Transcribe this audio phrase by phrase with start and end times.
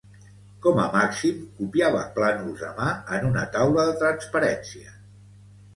[0.65, 5.03] Com a màxim copiava plànols a mà en una taula de transparències